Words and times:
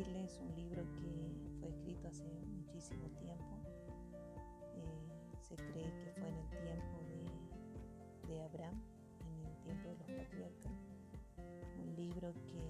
compartirles 0.00 0.40
un 0.40 0.56
libro 0.56 0.82
que 0.96 1.52
fue 1.58 1.68
escrito 1.68 2.08
hace 2.08 2.24
muchísimo 2.24 3.06
tiempo. 3.18 3.44
Eh, 4.74 5.36
se 5.40 5.56
cree 5.56 5.92
que 5.98 6.10
fue 6.18 6.28
en 6.28 6.36
el 6.36 6.48
tiempo 6.48 7.02
de, 8.26 8.32
de 8.32 8.42
Abraham, 8.42 8.80
en 9.20 9.46
el 9.46 9.56
tiempo 9.58 9.88
de 9.90 9.96
los 9.96 10.06
patriarcas. 10.06 10.72
Un 11.84 11.96
libro 11.96 12.32
que 12.46 12.62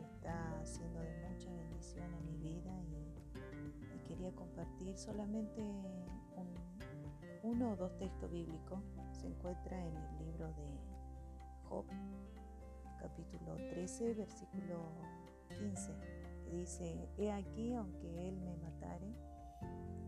está 0.00 0.64
siendo 0.64 1.00
de 1.00 1.28
mucha 1.28 1.50
bendición 1.52 2.14
a 2.14 2.20
mi 2.20 2.36
vida 2.36 2.72
y, 2.82 3.98
quería 4.06 4.32
compartir 4.32 4.96
solamente 4.96 5.62
uno 7.42 7.72
o 7.72 7.76
dos 7.76 7.96
textos 7.96 8.30
bíblicos. 8.30 8.78
Se 9.12 9.26
encuentra 9.26 9.76
en 9.84 9.96
el 9.96 10.18
libro 10.18 10.46
de 10.52 10.78
Job, 11.68 11.86
capítulo 13.00 13.56
13, 13.56 14.14
versículo 14.14 15.24
15, 15.48 15.92
que 16.44 16.50
dice, 16.50 17.08
He 17.16 17.32
aquí, 17.32 17.74
aunque 17.74 18.28
Él 18.28 18.40
me 18.40 18.56
matare, 18.56 19.14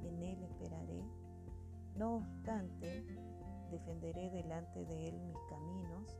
en 0.03 0.23
Él 0.23 0.43
esperaré. 0.43 1.03
No 1.97 2.17
obstante, 2.17 3.05
defenderé 3.71 4.31
delante 4.31 4.85
de 4.85 5.09
Él 5.09 5.21
mis 5.21 5.39
caminos, 5.49 6.19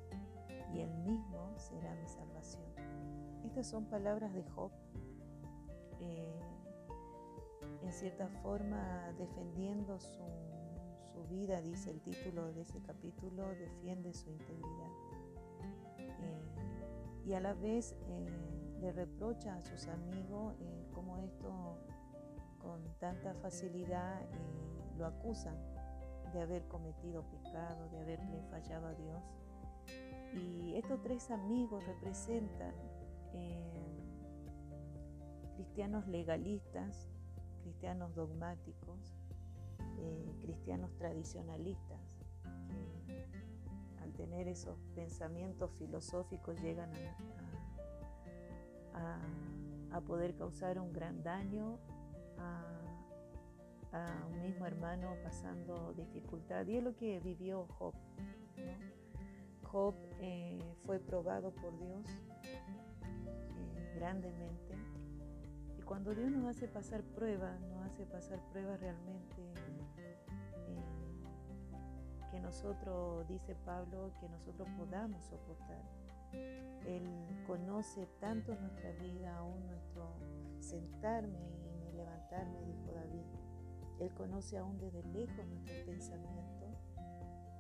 y 0.73 0.81
Él 0.81 0.95
mismo 0.99 1.55
será 1.59 1.95
mi 1.95 2.09
salvación. 2.09 2.65
Estas 3.45 3.69
son 3.69 3.85
palabras 3.87 4.33
de 4.35 4.43
Job, 4.43 4.71
eh, 6.01 6.41
en 7.83 7.93
cierta 7.93 8.29
forma 8.43 9.13
defendiendo 9.19 9.99
su, 10.01 10.23
vida, 11.31 11.61
dice 11.61 11.91
el 11.91 12.01
título 12.03 12.53
de 12.53 12.61
ese 12.61 12.81
capítulo, 12.83 13.49
defiende 13.57 14.15
su 14.15 14.31
integridad. 14.31 14.91
Eh, 15.99 17.27
y 17.27 17.33
a 17.33 17.41
la 17.41 17.53
vez 17.55 17.97
eh, 18.07 18.56
le 18.87 18.93
reprocha 18.93 19.53
a 19.57 19.63
sus 19.63 19.89
amigos 19.89 20.55
como 20.95 21.19
esto 21.19 21.77
con 22.63 22.81
tanta 23.01 23.35
facilidad 23.35 24.21
lo 24.97 25.07
acusan 25.07 25.57
de 26.33 26.41
haber 26.41 26.69
cometido 26.69 27.25
pecado, 27.25 27.89
de 27.91 27.99
haberle 27.99 28.43
fallado 28.49 28.87
a 28.87 28.95
Dios. 28.95 29.25
Y 30.35 30.77
estos 30.77 31.03
tres 31.03 31.33
amigos 31.33 31.85
representan 31.85 32.75
cristianos 35.57 36.07
legalistas, 36.07 37.09
cristianos 37.63 38.15
dogmáticos, 38.15 39.17
eh, 39.99 40.33
cristianos 40.43 40.95
tradicionalistas, 40.97 42.21
que 42.69 44.03
al 44.05 44.13
tener 44.13 44.47
esos 44.47 44.79
pensamientos 44.95 45.73
filosóficos 45.73 46.61
llegan 46.63 46.93
a, 46.95 47.46
poder 50.07 50.35
causar 50.37 50.79
un 50.79 50.93
gran 50.93 51.23
daño 51.23 51.79
a, 52.39 52.73
un 54.31 54.43
mismo 54.43 54.67
hermano 54.67 55.17
pasando 55.23 55.95
dificultad. 55.95 56.67
Y 56.67 56.77
es 56.77 56.85
lo 56.85 56.95
que 56.95 57.19
vivió 57.21 57.67
Job. 57.79 57.95
Job 59.63 59.95
eh, 60.21 60.59
fue 60.85 60.99
probado 60.99 61.51
por 61.53 61.79
Dios 61.79 62.07
grandemente. 63.95 64.75
Y 65.79 65.83
cuando 65.83 66.15
Dios 66.15 66.31
nos 66.31 66.45
hace 66.45 66.69
pasar 66.69 67.03
pruebas, 67.03 67.59
nos 67.63 67.87
hace 67.87 68.05
pasar 68.05 68.39
pruebas 68.51 68.79
realmente 68.81 69.43
eh, 70.69 70.85
que 72.31 72.41
nosotros, 72.41 73.27
dice 73.29 73.55
Pablo, 73.65 74.13
que 74.21 74.29
nosotros 74.29 74.69
podamos 74.77 75.25
soportar. 75.25 76.06
Él 76.87 77.03
conoce 77.47 78.07
tanto 78.21 78.55
nuestra 78.55 78.93
vida, 78.93 79.37
aún 79.37 79.67
nuestro 79.67 80.15
sentarme 80.61 81.39
y 81.91 81.97
levantarme, 81.97 82.63
dijo 82.65 82.93
David. 82.93 83.27
Él 84.01 84.13
conoce 84.15 84.59
aún 84.59 84.79
desde 84.79 85.03
lejos 85.05 85.47
nuestros 85.47 85.79
pensamientos, 85.87 86.91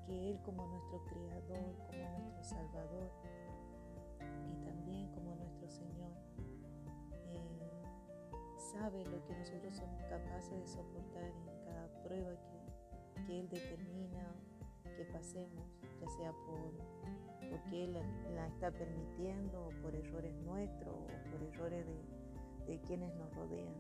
que 0.07 0.31
Él 0.31 0.41
como 0.43 0.67
nuestro 0.67 1.05
Creador, 1.07 1.75
como 1.87 2.19
nuestro 2.19 2.45
Salvador 2.45 3.11
y 4.53 4.65
también 4.65 5.09
como 5.13 5.35
nuestro 5.35 5.69
Señor, 5.69 6.13
sabe 8.79 9.05
lo 9.07 9.25
que 9.25 9.35
nosotros 9.35 9.75
somos 9.75 10.03
capaces 10.03 10.61
de 10.61 10.67
soportar 10.67 11.25
en 11.25 11.65
cada 11.65 11.89
prueba 12.03 12.31
que, 13.27 13.41
Él 13.41 13.49
determina 13.49 14.35
que 14.97 15.05
pasemos, 15.07 15.67
sea 16.09 16.33
por 16.33 16.97
porque 17.49 17.85
Él 17.85 17.97
la 18.35 18.49
está 18.49 18.71
permitiendo, 18.73 19.69
o 19.69 19.71
por 19.83 19.95
errores 19.95 20.35
nuestros, 20.43 20.95
o 20.95 21.31
por 21.31 21.43
errores 21.43 21.87
de, 22.67 22.81
quienes 22.81 23.15
nos 23.15 23.33
rodean. 23.37 23.75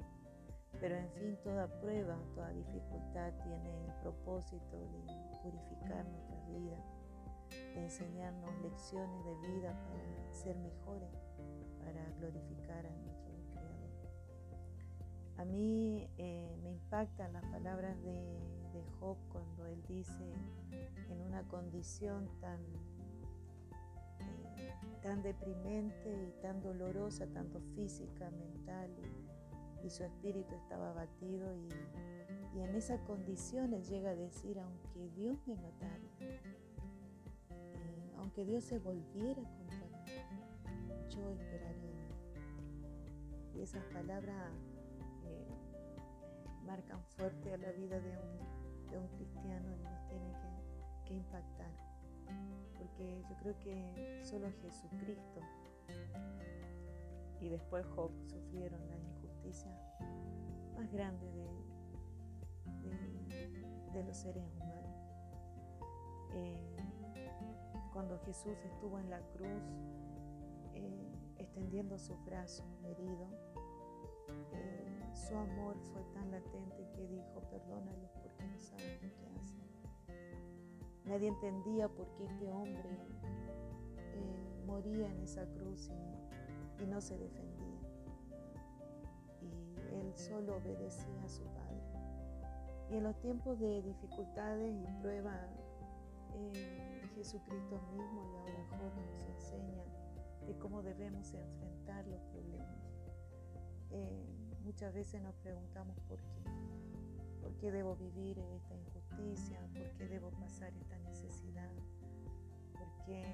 Pero 0.81 0.94
en 0.94 1.10
fin, 1.10 1.36
toda 1.42 1.66
prueba, 1.81 2.16
toda 2.34 2.53
dificultad 2.53 3.32
tiene 3.42 3.86
el 3.86 3.92
propósito 4.03 4.78
de 4.78 5.41
purificar 5.42 6.06
nuestra 6.06 6.41
vida, 6.47 6.76
de 7.75 7.82
enseñarnos 7.82 8.54
lecciones 8.62 9.25
de 9.25 9.34
vida 9.48 9.72
para 9.88 10.32
ser 10.32 10.56
mejores, 10.59 11.10
para 11.81 12.09
glorificar 12.19 12.86
a 12.86 12.91
nuestro 12.91 13.26
a 15.38 15.44
mí 15.44 16.09
eh, 16.16 16.56
me 16.62 16.70
impactan 16.70 17.32
las 17.34 17.44
palabras 17.44 18.00
de, 18.03 18.38
Job 18.98 19.16
cuando 19.31 19.66
él 19.66 19.82
dice 19.88 20.32
en 21.10 21.20
una 21.20 21.42
condición 21.48 22.28
tan, 22.41 22.60
eh, 24.20 24.72
tan 25.03 25.22
deprimente 25.22 26.28
y 26.28 26.42
tan 26.42 26.62
dolorosa, 26.62 27.26
tanto 27.26 27.60
física, 27.75 28.31
mental, 28.31 28.91
y, 29.84 29.91
su 29.91 30.03
espíritu 30.03 30.53
estaba 30.56 30.91
abatido 30.91 31.54
y, 31.54 31.69
en 32.60 32.75
esa 32.75 32.98
condición 33.04 33.72
él 33.75 33.84
llega 33.84 34.10
a 34.10 34.16
decir, 34.16 34.59
aunque 34.59 35.10
Dios 35.15 35.38
me 35.47 35.54
matara, 35.54 36.00
eh, 37.50 38.12
aunque 38.16 38.44
Dios 38.44 38.65
se 38.65 38.78
volviera 38.78 39.42
contra 39.42 39.86
mí, 39.88 41.15
yo 41.15 41.31
esperaré. 41.31 41.92
Y 43.54 43.60
esas 43.60 43.84
palabras 43.84 44.50
marcan 46.66 47.00
fuerte 47.16 47.54
a 47.54 47.56
la 47.56 47.70
vida 47.72 48.00
de 48.00 48.10
un, 48.10 48.55
cristiano 49.16 49.74
y 49.74 49.82
nos 49.82 50.06
tienen 50.08 50.32
que, 51.04 51.14
impactar. 51.14 51.70
Porque 52.76 53.22
yo 53.28 53.36
creo 53.36 53.58
que 53.60 54.20
solo 54.24 54.50
Jesucristo 54.60 55.41
y 57.41 57.48
después 57.48 57.86
Job 57.94 58.10
sufrieron 58.26 58.80
la 58.88 58.97
injusticia 58.97 59.70
más 60.76 60.91
grande 60.92 61.26
de, 61.30 61.47
de, 63.92 64.04
los 64.04 64.16
seres 64.16 64.42
humanos. 64.56 64.97
Eh, 66.32 66.76
cuando 67.92 68.18
Jesús 68.20 68.58
estuvo 68.64 68.98
en 68.98 69.10
la 69.10 69.20
cruz, 69.36 69.62
eh, 70.74 71.14
extendiendo 71.38 71.98
sus 71.98 72.22
brazos 72.24 72.66
heridos, 72.84 73.30
su 75.16 75.34
amor 75.34 75.77
fue 75.93 76.03
tan 76.12 76.31
latente 76.31 76.87
que 76.94 77.06
dijo, 77.09 77.41
perdónalos 77.50 78.10
porque 78.22 78.44
no 78.44 78.60
saben 78.60 78.99
lo 79.03 79.15
que 79.15 79.27
hacen. 79.41 79.66
Nadie 81.06 81.28
entendía 81.28 81.88
por 81.88 82.06
qué 82.16 82.27
este 82.27 82.53
hombre 82.53 82.91
eh, 83.97 84.62
moría 84.66 85.10
en 85.10 85.22
esa 85.22 85.47
cruz 85.47 85.91
y, 86.78 86.87
no 86.87 87.00
se 87.00 87.16
defendía. 87.19 87.81
Y 89.41 89.94
él 89.94 90.12
solo 90.15 90.56
obedecía 90.56 91.25
a 91.25 91.28
su 91.28 91.43
Padre. 91.44 91.81
Y 92.91 92.97
en 92.98 93.04
los 93.04 93.19
tiempos 93.21 93.59
de 93.59 93.83
dificultades 93.83 94.75
y 94.77 95.00
pruebas, 95.00 95.51
eh, 96.34 97.09
Jesucristo 97.15 97.80
mismo 97.92 98.22
y 98.22 98.36
ahora 98.36 98.66
Job 98.71 98.92
nos 99.10 99.22
enseña 99.22 99.84
de 100.47 100.59
cómo 100.59 100.83
debemos 100.83 101.33
enfrentar 101.33 102.07
los 102.07 102.21
problemas. 102.27 102.77
Eh, 103.91 104.46
Muchas 104.66 104.92
veces 104.92 105.22
nos 105.22 105.36
preguntamos 105.36 105.97
por 106.09 106.18
qué. 106.18 106.42
¿Por 107.41 107.57
qué 107.59 107.71
debo 107.71 107.95
vivir 107.95 108.36
esta 108.41 108.74
injusticia? 108.74 109.60
¿Por 109.72 109.89
qué 109.92 110.09
debo 110.09 110.33
pasar 110.33 110.74
esta 110.74 110.98
necesidad? 110.98 111.71
¿Por 112.72 113.04
qué 113.07 113.24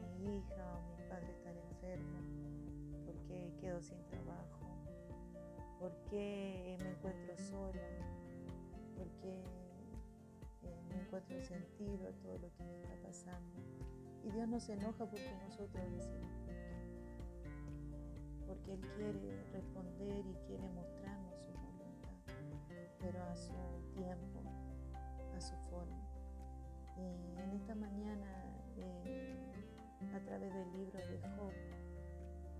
mi 0.00 0.38
hija 0.38 0.78
o 0.78 0.96
mi 0.96 1.08
padre 1.10 1.30
están 1.30 1.58
enfermos? 1.58 2.24
¿Por 3.04 3.14
qué 3.26 3.52
quedo 3.60 3.82
sin 3.82 4.02
trabajo? 4.06 4.66
¿Por 5.78 5.92
qué 6.08 6.78
me 6.80 6.88
encuentro 6.88 7.36
sola? 7.36 7.88
¿Por 8.96 9.08
qué 9.20 9.44
eh, 10.62 10.82
no 10.88 11.02
encuentro 11.02 11.42
sentido 11.42 12.08
a 12.08 12.12
todo 12.12 12.38
lo 12.38 12.50
que 12.54 12.64
me 12.64 12.76
está 12.76 12.96
pasando? 13.02 13.60
Y 14.24 14.30
Dios 14.30 14.48
nos 14.48 14.66
enoja 14.70 15.04
porque 15.04 15.34
nosotros 15.46 15.84
decimos 15.92 16.41
porque 18.52 18.74
Él 18.74 18.80
quiere 18.96 19.44
responder 19.50 20.26
y 20.26 20.34
quiere 20.46 20.68
mostrarnos 20.68 21.38
su 21.40 21.52
voluntad, 21.52 22.10
pero 23.00 23.22
a 23.24 23.34
su 23.34 23.54
tiempo, 23.94 24.42
a 25.34 25.40
su 25.40 25.56
forma. 25.70 26.06
Y 26.98 27.40
en 27.40 27.52
esta 27.52 27.74
mañana, 27.74 28.26
eh, 28.76 29.34
a 30.14 30.20
través 30.20 30.52
del 30.52 30.70
libro 30.72 30.98
de 30.98 31.18
Job, 31.34 31.52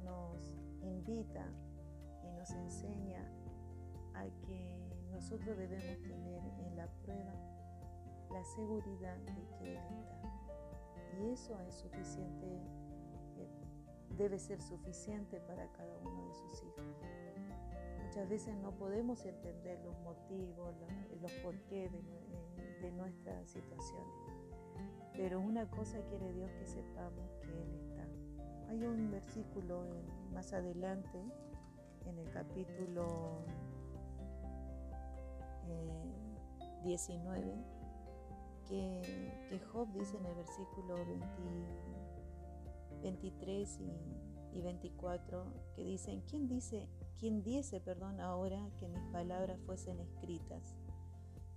nos 0.02 0.54
invita 0.80 1.44
y 2.24 2.32
nos 2.38 2.50
enseña 2.52 3.30
a 4.14 4.24
que 4.46 4.96
nosotros 5.10 5.58
debemos 5.58 6.00
tener 6.08 6.42
en 6.58 6.74
la 6.74 6.86
prueba 7.02 7.34
la 8.30 8.42
seguridad 8.44 9.18
de 9.18 9.46
que 9.58 9.72
Él 9.76 9.98
está. 10.00 10.22
Y 11.20 11.32
eso 11.32 11.60
es 11.60 11.74
suficiente, 11.74 12.46
debe 14.16 14.38
ser 14.38 14.60
suficiente 14.60 15.40
para 15.40 15.70
cada 15.72 15.98
uno 15.98 16.28
de 16.28 16.34
sus 16.34 16.62
hijos. 16.62 16.84
Muchas 18.04 18.28
veces 18.28 18.54
no 18.56 18.72
podemos 18.72 19.24
entender 19.24 19.80
los 19.84 19.98
motivos, 20.00 20.74
los, 21.20 21.32
porqués 21.42 21.90
de, 21.92 21.98
eh, 21.98 22.90
nuestras 22.92 23.48
situaciones. 23.48 24.14
Pero 25.14 25.40
una 25.40 25.70
cosa 25.70 25.98
quiere 26.08 26.32
Dios 26.32 26.50
que 26.52 26.66
sepamos 26.66 27.30
que 27.40 27.48
Él 27.48 27.74
está. 27.74 28.06
Hay 28.68 28.84
un 28.84 29.10
versículo 29.10 29.84
más 30.32 30.52
adelante, 30.52 31.18
en 32.06 32.18
el 32.18 32.30
capítulo 32.30 33.44
19, 36.84 37.54
eh, 38.70 39.02
que, 39.48 39.58
Job 39.72 39.88
dice 39.92 40.16
en 40.16 40.26
el 40.26 40.34
versículo 40.34 40.96
23 43.02 43.78
y, 43.80 44.58
y, 44.58 44.60
24, 44.60 45.44
que 45.74 45.84
dicen, 45.84 46.22
¿quién 46.28 46.48
dice, 46.48 46.88
quién 47.18 47.42
diese, 47.42 47.80
perdón, 47.80 48.20
ahora 48.20 48.70
que 48.78 48.88
mis 48.88 49.04
palabras 49.12 49.60
fuesen 49.66 50.00
escritas? 50.00 50.76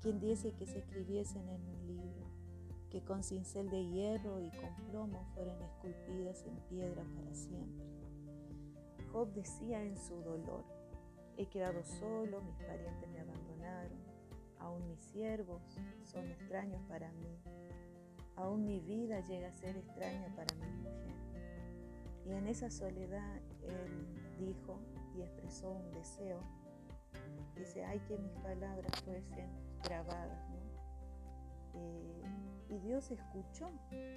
¿Quién 0.01 0.19
diese 0.19 0.53
que 0.53 0.65
se 0.65 0.79
escribiesen 0.79 1.47
en 1.49 1.61
un 1.67 1.87
libro? 1.87 2.25
Que 2.89 3.01
con 3.03 3.23
cincel 3.23 3.69
de 3.69 3.85
hierro 3.85 4.39
y 4.39 4.49
con 4.51 4.73
plomo 4.89 5.25
fueran 5.33 5.61
esculpidas 5.61 6.43
en 6.45 6.55
piedra 6.69 7.03
para 7.15 7.33
siempre. 7.33 7.85
Job 9.11 9.33
decía 9.33 9.81
en 9.83 9.97
su 9.97 10.21
dolor, 10.21 10.63
he 11.37 11.47
quedado 11.47 11.83
solo, 11.83 12.41
mis 12.41 12.57
parientes 12.57 13.09
me 13.09 13.19
abandonaron, 13.19 14.05
Aún 14.65 14.87
mis 14.87 14.99
siervos 14.99 15.61
son 16.05 16.27
extraños 16.31 16.81
para 16.87 17.11
mí. 17.11 17.37
Aún 18.35 18.65
mi 18.65 18.79
vida 18.79 19.19
llega 19.19 19.49
a 19.49 19.53
ser 19.53 19.77
extraña 19.77 20.33
para 20.35 20.55
mi 20.55 20.65
mujer. 20.81 21.24
En 22.35 22.47
esa 22.47 22.69
soledad 22.69 23.37
él 23.63 24.35
dijo 24.37 24.77
y 25.15 25.21
expresó 25.21 25.71
un 25.71 25.91
deseo. 25.93 26.39
Dice, 27.55 27.85
hay 27.85 27.99
que 28.01 28.17
mis 28.17 28.33
palabras 28.33 28.91
fuesen 29.03 29.49
grabadas. 29.83 30.45
Eh, 31.73 32.23
y 32.69 32.77
Dios 32.79 33.09
escuchó 33.09 33.71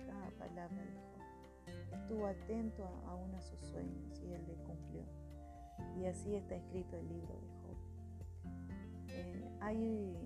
cada 0.07 0.31
palabra 0.31 0.77
de 0.77 0.93
Job. 0.93 2.01
Estuvo 2.01 2.27
atento 2.27 2.89
aún 3.07 3.33
a 3.37 3.41
sus 3.41 3.61
sueños 3.61 4.21
y 4.21 4.33
él 4.33 4.45
le 4.49 4.55
cumplió. 4.65 5.05
Y 5.97 6.07
así 6.07 6.35
está 6.35 6.57
escrito 6.57 6.97
el 6.97 7.09
libro 7.09 7.35
de 7.35 7.49
Job. 7.63 7.77
Eh, 9.11 9.59
hay 9.61 10.17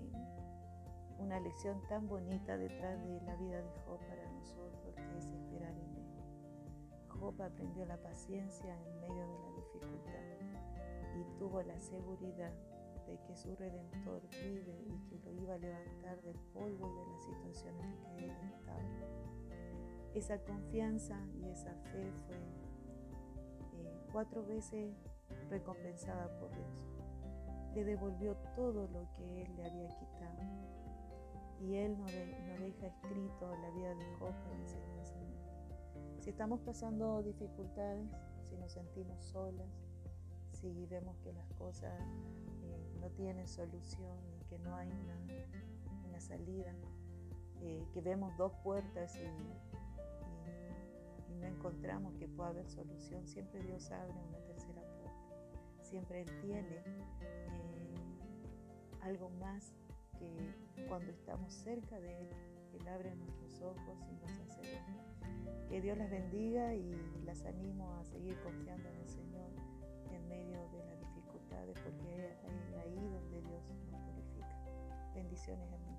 una 1.19 1.39
lección 1.39 1.79
tan 1.87 2.07
bonita 2.07 2.57
detrás 2.57 2.99
de 3.05 3.21
la 3.21 3.35
vida 3.35 3.61
de 3.61 3.69
Job 3.85 3.99
para 4.07 4.31
nosotros 4.31 4.95
que 4.95 5.17
es. 5.19 5.52
Job 7.23 7.41
aprendió 7.41 7.85
la 7.85 7.95
paciencia 7.95 8.77
en 8.85 8.99
medio 8.99 9.25
de 9.25 9.39
la 9.39 9.55
dificultad 9.55 10.13
y 11.15 11.39
tuvo 11.39 11.61
la 11.61 11.79
seguridad 11.79 12.51
de 13.07 13.17
que 13.25 13.37
su 13.37 13.55
redentor 13.55 14.21
vive 14.43 14.77
y 14.85 14.97
que 15.07 15.19
lo 15.19 15.31
iba 15.31 15.53
a 15.53 15.57
levantar 15.57 16.21
del 16.21 16.37
polvo 16.53 16.91
y 16.91 16.99
de 16.99 17.05
la 17.11 17.19
situación 17.21 17.79
en 17.79 18.03
la 18.03 18.15
que 18.17 18.25
él 18.25 18.31
estaba. 18.59 18.83
Esa 20.13 20.37
confianza 20.43 21.17
y 21.39 21.45
esa 21.45 21.73
fe 21.91 22.11
fue 22.27 22.35
eh, 23.79 24.07
cuatro 24.11 24.45
veces 24.45 24.93
recompensada 25.49 26.27
por 26.39 26.51
Dios 26.51 26.93
le 27.73 27.83
devolvió 27.83 28.35
todo 28.55 28.87
lo 28.87 29.07
que 29.15 29.41
él 29.41 29.55
le 29.55 29.65
había 29.65 29.87
quitado. 29.97 30.43
Y 31.59 31.75
él 31.75 31.97
no, 31.97 32.05
deja 32.05 32.87
escrito 32.87 33.55
la 33.61 33.69
vida 33.71 33.95
de 33.95 34.05
Job 34.19 34.33
para 34.43 34.55
enseñanza. 34.55 35.15
Si 36.23 36.29
estamos 36.29 36.61
pasando 36.61 37.21
dificultades, 37.21 38.09
si 38.49 38.55
nos 38.55 38.71
sentimos 38.71 39.21
solas, 39.25 39.67
si 40.53 40.85
vemos 40.85 41.17
que 41.17 41.33
las 41.33 41.51
cosas 41.55 41.91
eh, 42.61 42.93
no 43.01 43.09
tienen 43.09 43.45
solución 43.45 44.17
y 44.39 44.45
que 44.45 44.57
no 44.59 44.73
hay 44.73 44.87
una, 44.87 46.21
salida, 46.21 46.73
eh, 47.59 47.85
que 47.93 47.99
vemos 47.99 48.31
dos 48.37 48.53
puertas 48.63 49.17
y, 49.17 49.27
no 51.41 51.45
encontramos 51.45 52.15
que 52.15 52.29
pueda 52.29 52.51
haber 52.51 52.69
solución, 52.69 53.27
siempre 53.27 53.61
Dios 53.61 53.91
abre 53.91 54.13
una 54.29 54.37
tercera 54.45 54.81
puerta. 55.01 55.35
Siempre 55.81 56.21
Él 56.21 56.31
tiene 56.39 56.81
algo 59.01 59.29
más 59.41 59.73
que 60.17 60.85
cuando 60.87 61.11
estamos 61.11 61.51
cerca 61.53 61.99
de 61.99 62.17
Él, 62.17 62.52
Él 62.83 62.89
abre 62.89 63.15
nuestros 63.15 63.61
ojos 63.61 63.97
y 64.09 64.15
nos 64.15 64.39
hace 64.39 64.61
ver. 64.61 64.81
Que 65.69 65.79
Dios 65.79 65.97
las 65.97 66.09
bendiga 66.09 66.73
y 66.75 66.91
las 67.23 67.45
animo 67.45 67.89
a 67.93 68.03
seguir 68.03 68.37
confiando 68.43 68.89
en 68.89 68.97
el 68.97 69.09
Señor 69.09 69.49
en 70.11 70.27
medio 70.27 70.67
de 70.69 70.83
las 70.85 70.99
dificultades, 70.99 71.79
porque 71.79 72.33
es 72.45 72.73
ahí 72.83 73.07
donde 73.07 73.41
Dios 73.41 73.63
nos 73.89 74.01
purifica. 74.01 74.59
Bendiciones, 75.15 75.65
hermanos. 75.71 75.93